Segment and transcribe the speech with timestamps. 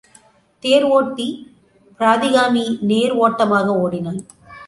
[0.63, 1.27] தேர் ஒட்டி
[1.99, 4.19] பிராதிகாமி நேர் ஒட்டமாக ஓடினான்.